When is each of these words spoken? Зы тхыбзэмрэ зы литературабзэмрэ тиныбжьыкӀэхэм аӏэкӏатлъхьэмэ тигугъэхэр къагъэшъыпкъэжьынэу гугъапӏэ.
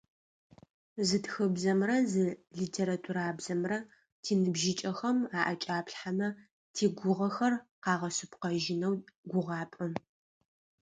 Зы 1.07 1.17
тхыбзэмрэ 1.23 1.97
зы 2.11 2.25
литературабзэмрэ 2.57 3.77
тиныбжьыкӀэхэм 4.23 5.17
аӏэкӏатлъхьэмэ 5.39 6.27
тигугъэхэр 6.73 7.53
къагъэшъыпкъэжьынэу 7.83 8.95
гугъапӏэ. 9.31 9.85